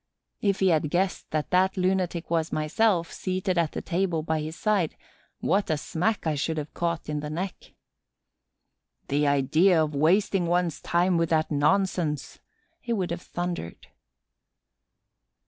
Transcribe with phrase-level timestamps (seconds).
[0.41, 4.55] If he had guessed that that lunatic was myself, seated at the table by his
[4.55, 4.95] side,
[5.41, 7.73] what a smack I should have caught in the neck!
[9.09, 12.39] "The idea of wasting one's time with that nonsense!"
[12.79, 13.89] he would have thundered.